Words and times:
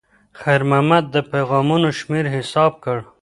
خیر 0.39 0.61
محمد 0.69 1.03
د 1.15 1.15
پیغامونو 1.31 1.87
شمېر 1.99 2.25
حساب 2.35 2.73
کړ. 2.83 2.97